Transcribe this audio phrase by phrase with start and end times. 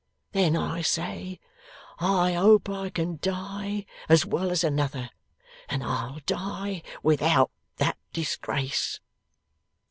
[0.31, 1.39] Then I say,
[1.99, 5.11] I hope I can die as well as another,
[5.69, 8.99] and I'll die without that disgrace.